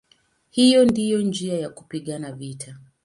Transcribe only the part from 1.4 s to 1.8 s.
ya